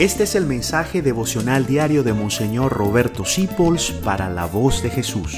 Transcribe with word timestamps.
Este 0.00 0.24
es 0.24 0.34
el 0.34 0.46
mensaje 0.46 1.02
devocional 1.02 1.66
diario 1.66 2.02
de 2.02 2.14
Monseñor 2.14 2.72
Roberto 2.72 3.26
Sipols 3.26 3.90
para 3.90 4.30
la 4.30 4.46
voz 4.46 4.82
de 4.82 4.88
Jesús. 4.88 5.36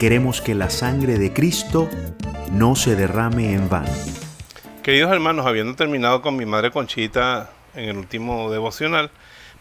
Queremos 0.00 0.40
que 0.40 0.56
la 0.56 0.68
sangre 0.68 1.16
de 1.16 1.32
Cristo 1.32 1.88
no 2.50 2.74
se 2.74 2.96
derrame 2.96 3.52
en 3.52 3.68
vano. 3.68 3.92
Queridos 4.82 5.12
hermanos, 5.12 5.46
habiendo 5.46 5.76
terminado 5.76 6.22
con 6.22 6.34
mi 6.34 6.44
madre 6.44 6.72
Conchita 6.72 7.52
en 7.76 7.90
el 7.90 7.98
último 7.98 8.50
devocional, 8.50 9.12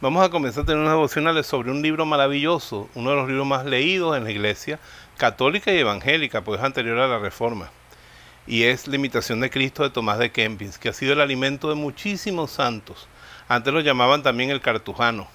vamos 0.01 0.25
a 0.25 0.31
comenzar 0.31 0.63
a 0.63 0.65
tener 0.65 0.81
unas 0.81 0.93
devocionales 0.93 1.45
sobre 1.45 1.69
un 1.69 1.83
libro 1.83 2.07
maravilloso, 2.07 2.89
uno 2.95 3.11
de 3.11 3.17
los 3.17 3.27
libros 3.27 3.45
más 3.45 3.65
leídos 3.67 4.17
en 4.17 4.23
la 4.23 4.31
iglesia 4.31 4.79
católica 5.17 5.71
y 5.71 5.77
evangélica, 5.77 6.41
pues 6.41 6.59
es 6.59 6.65
anterior 6.65 6.97
a 6.97 7.07
la 7.07 7.19
Reforma. 7.19 7.69
Y 8.47 8.63
es 8.63 8.87
La 8.87 8.95
imitación 8.95 9.41
de 9.41 9.51
Cristo 9.51 9.83
de 9.83 9.91
Tomás 9.91 10.17
de 10.17 10.31
Kempis, 10.31 10.79
que 10.79 10.89
ha 10.89 10.93
sido 10.93 11.13
el 11.13 11.21
alimento 11.21 11.69
de 11.69 11.75
muchísimos 11.75 12.49
santos 12.49 13.07
antes 13.47 13.73
lo 13.73 13.81
llamaban 13.81 14.23
también 14.23 14.49
el 14.49 14.61
cartujano. 14.61 15.27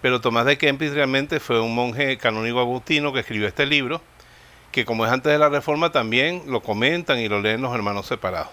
Pero 0.00 0.20
Tomás 0.20 0.46
de 0.46 0.58
Kempis 0.58 0.92
realmente 0.92 1.40
fue 1.40 1.60
un 1.60 1.74
monje 1.74 2.18
canónigo 2.18 2.60
agustino 2.60 3.12
que 3.12 3.20
escribió 3.20 3.46
este 3.46 3.66
libro, 3.66 4.02
que 4.72 4.84
como 4.84 5.06
es 5.06 5.12
antes 5.12 5.32
de 5.32 5.38
la 5.38 5.48
Reforma 5.48 5.92
también 5.92 6.42
lo 6.46 6.60
comentan 6.60 7.18
y 7.18 7.28
lo 7.28 7.40
leen 7.40 7.62
los 7.62 7.74
hermanos 7.74 8.06
separados. 8.06 8.50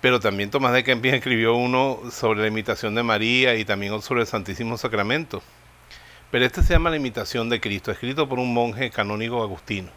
Pero 0.00 0.20
también 0.20 0.50
Tomás 0.50 0.72
de 0.72 0.84
Kempis 0.84 1.14
escribió 1.14 1.56
uno 1.56 2.00
sobre 2.12 2.40
la 2.40 2.46
imitación 2.46 2.94
de 2.94 3.02
María 3.02 3.56
y 3.56 3.64
también 3.64 4.00
sobre 4.00 4.20
el 4.20 4.26
Santísimo 4.28 4.78
Sacramento. 4.78 5.42
Pero 6.30 6.44
este 6.44 6.62
se 6.62 6.74
llama 6.74 6.90
La 6.90 6.96
imitación 6.96 7.48
de 7.48 7.60
Cristo, 7.60 7.90
escrito 7.90 8.28
por 8.28 8.38
un 8.38 8.52
monje 8.54 8.90
canónigo 8.90 9.42
agustino, 9.42 9.88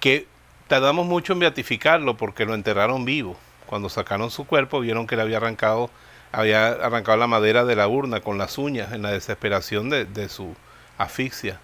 que 0.00 0.26
tardamos 0.66 1.04
mucho 1.04 1.34
en 1.34 1.40
beatificarlo 1.40 2.16
porque 2.16 2.46
lo 2.46 2.54
enterraron 2.54 3.04
vivo. 3.04 3.36
Cuando 3.66 3.88
sacaron 3.88 4.30
su 4.30 4.46
cuerpo 4.46 4.80
vieron 4.80 5.06
que 5.06 5.16
le 5.16 5.22
había 5.22 5.38
arrancado 5.38 5.90
había 6.32 6.68
arrancado 6.68 7.18
la 7.18 7.26
madera 7.26 7.64
de 7.64 7.76
la 7.76 7.86
urna 7.86 8.20
con 8.20 8.38
las 8.38 8.58
uñas 8.58 8.92
en 8.92 9.02
la 9.02 9.12
desesperación 9.12 9.90
de, 9.90 10.28
su 10.28 10.56
asfixia. 10.98 11.60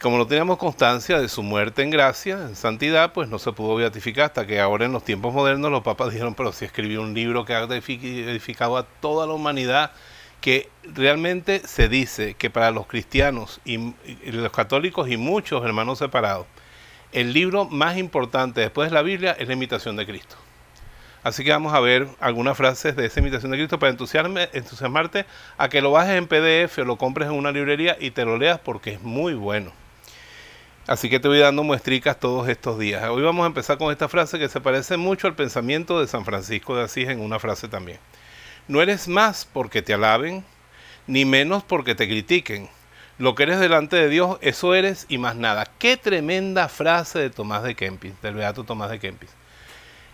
Como 0.00 0.18
no 0.18 0.26
teníamos 0.26 0.58
constancia 0.58 1.20
de 1.20 1.28
su 1.28 1.42
muerte 1.42 1.82
en 1.82 1.90
gracia, 1.90 2.34
en 2.34 2.56
santidad, 2.56 3.12
pues 3.12 3.28
no 3.28 3.38
se 3.38 3.52
pudo 3.52 3.76
beatificar 3.76 4.24
hasta 4.26 4.46
que 4.46 4.58
ahora 4.58 4.86
en 4.86 4.92
los 4.92 5.04
tiempos 5.04 5.32
modernos 5.32 5.70
los 5.70 5.82
papas 5.82 6.10
dijeron, 6.12 6.34
pero 6.34 6.52
si 6.52 6.64
escribió 6.64 7.02
un 7.02 7.14
libro 7.14 7.44
que 7.44 7.54
ha 7.54 7.62
edificado 7.62 8.76
a 8.76 8.84
toda 8.84 9.26
la 9.26 9.34
humanidad, 9.34 9.92
que 10.40 10.68
realmente 10.82 11.62
se 11.64 11.88
dice 11.88 12.34
que 12.34 12.50
para 12.50 12.72
los 12.72 12.88
cristianos 12.88 13.60
y 13.64 13.94
los 14.24 14.50
católicos 14.50 15.08
y 15.08 15.16
muchos 15.16 15.64
hermanos 15.64 15.98
separados, 15.98 16.46
el 17.12 17.32
libro 17.32 17.66
más 17.66 17.96
importante 17.98 18.62
después 18.62 18.90
de 18.90 18.94
la 18.94 19.02
Biblia 19.02 19.36
es 19.38 19.46
la 19.46 19.54
imitación 19.54 19.96
de 19.96 20.06
Cristo. 20.06 20.36
Así 21.22 21.44
que 21.44 21.52
vamos 21.52 21.72
a 21.72 21.80
ver 21.80 22.08
algunas 22.18 22.56
frases 22.56 22.96
de 22.96 23.06
esa 23.06 23.20
imitación 23.20 23.52
de 23.52 23.58
Cristo 23.58 23.78
para 23.78 23.92
entusiasmarte 23.92 25.24
a 25.56 25.68
que 25.68 25.80
lo 25.80 25.92
bajes 25.92 26.18
en 26.18 26.26
PDF 26.26 26.78
o 26.78 26.84
lo 26.84 26.96
compres 26.96 27.28
en 27.28 27.34
una 27.34 27.52
librería 27.52 27.96
y 28.00 28.10
te 28.10 28.24
lo 28.24 28.38
leas 28.38 28.58
porque 28.58 28.94
es 28.94 29.02
muy 29.02 29.34
bueno. 29.34 29.72
Así 30.88 31.08
que 31.08 31.20
te 31.20 31.28
voy 31.28 31.38
dando 31.38 31.62
muestricas 31.62 32.18
todos 32.18 32.48
estos 32.48 32.76
días. 32.76 33.04
Hoy 33.08 33.22
vamos 33.22 33.44
a 33.44 33.46
empezar 33.46 33.78
con 33.78 33.92
esta 33.92 34.08
frase 34.08 34.40
que 34.40 34.48
se 34.48 34.60
parece 34.60 34.96
mucho 34.96 35.28
al 35.28 35.36
pensamiento 35.36 36.00
de 36.00 36.08
San 36.08 36.24
Francisco 36.24 36.74
de 36.74 36.82
Asís 36.82 37.08
en 37.08 37.20
una 37.20 37.38
frase 37.38 37.68
también. 37.68 38.00
No 38.66 38.82
eres 38.82 39.06
más 39.06 39.44
porque 39.44 39.80
te 39.80 39.94
alaben, 39.94 40.44
ni 41.06 41.24
menos 41.24 41.62
porque 41.62 41.94
te 41.94 42.08
critiquen. 42.08 42.68
Lo 43.18 43.36
que 43.36 43.44
eres 43.44 43.60
delante 43.60 43.94
de 43.94 44.08
Dios, 44.08 44.38
eso 44.40 44.74
eres 44.74 45.06
y 45.08 45.18
más 45.18 45.36
nada. 45.36 45.66
Qué 45.78 45.96
tremenda 45.96 46.68
frase 46.68 47.20
de 47.20 47.30
Tomás 47.30 47.62
de 47.62 47.76
Kempis, 47.76 48.20
del 48.20 48.34
Beato 48.34 48.64
Tomás 48.64 48.90
de 48.90 48.98
Kempis. 48.98 49.30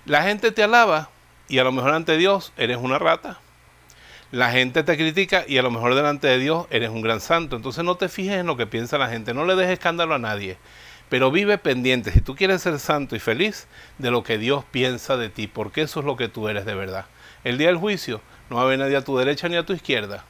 La 0.09 0.23
gente 0.23 0.53
te 0.53 0.62
alaba 0.62 1.11
y 1.48 1.59
a 1.59 1.64
lo 1.64 1.70
mejor 1.70 1.92
ante 1.92 2.17
Dios 2.17 2.55
eres 2.56 2.78
una 2.78 2.98
rata. 2.98 3.41
La 4.31 4.51
gente 4.51 4.83
te 4.83 4.97
critica 4.97 5.45
y 5.47 5.59
a 5.59 5.62
lo 5.62 5.70
mejor 5.70 5.95
delante 5.95 6.28
de 6.28 6.39
Dios 6.39 6.67
eres 6.70 6.89
un 6.89 7.03
gran 7.03 7.20
santo. 7.20 7.56
Entonces 7.56 7.84
no 7.84 7.97
te 7.97 8.09
fijes 8.09 8.39
en 8.39 8.47
lo 8.47 8.56
que 8.56 8.67
piensa 8.67 8.97
la 8.97 9.11
gente, 9.11 9.34
no 9.34 9.45
le 9.45 9.55
dejes 9.55 9.75
escándalo 9.75 10.14
a 10.14 10.18
nadie. 10.18 10.57
Pero 11.11 11.30
vive 11.30 11.58
pendiente, 11.58 12.11
si 12.11 12.23
tú 12.23 12.36
quieres 12.36 12.63
ser 12.63 12.79
santo 12.79 13.17
y 13.17 13.18
feliz, 13.18 13.68
de 13.98 14.11
lo 14.11 14.23
que 14.23 14.39
Dios 14.39 14.64
piensa 14.70 15.18
de 15.18 15.29
ti, 15.29 15.47
porque 15.47 15.83
eso 15.83 16.01
es 16.01 16.07
lo 16.07 16.17
que 16.17 16.29
tú 16.29 16.48
eres 16.48 16.64
de 16.64 16.74
verdad. 16.74 17.05
El 17.45 17.58
día 17.58 17.67
del 17.67 17.77
juicio 17.77 18.23
no 18.48 18.57
va 18.57 18.63
a 18.63 18.64
haber 18.64 18.79
nadie 18.79 18.97
a 18.97 19.05
tu 19.05 19.18
derecha 19.18 19.51
ni 19.51 19.57
a 19.57 19.67
tu 19.67 19.74
izquierda. 19.74 20.24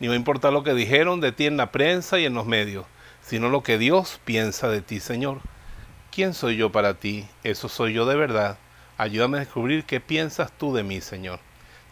Ni 0.00 0.08
va 0.08 0.12
a 0.12 0.16
importar 0.18 0.52
lo 0.52 0.64
que 0.64 0.74
dijeron 0.74 1.22
de 1.22 1.32
ti 1.32 1.46
en 1.46 1.56
la 1.56 1.72
prensa 1.72 2.18
y 2.18 2.26
en 2.26 2.34
los 2.34 2.44
medios, 2.44 2.84
sino 3.22 3.48
lo 3.48 3.62
que 3.62 3.78
Dios 3.78 4.20
piensa 4.26 4.68
de 4.68 4.82
ti, 4.82 5.00
Señor. 5.00 5.40
¿Quién 6.10 6.34
soy 6.34 6.58
yo 6.58 6.70
para 6.72 6.92
ti? 6.92 7.26
Eso 7.42 7.70
soy 7.70 7.94
yo 7.94 8.04
de 8.04 8.14
verdad. 8.14 8.58
Ayúdame 8.98 9.38
a 9.38 9.40
descubrir 9.40 9.84
qué 9.84 10.00
piensas 10.00 10.50
tú 10.50 10.74
de 10.74 10.82
mí, 10.82 11.00
Señor. 11.00 11.38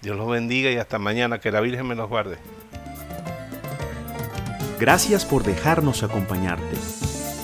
Dios 0.02 0.16
los 0.16 0.28
bendiga 0.28 0.72
y 0.72 0.76
hasta 0.76 0.98
mañana, 0.98 1.38
que 1.38 1.52
la 1.52 1.60
Virgen 1.60 1.86
me 1.86 1.94
los 1.94 2.08
guarde. 2.08 2.36
Gracias 4.80 5.24
por 5.24 5.44
dejarnos 5.44 6.02
acompañarte. 6.02 6.76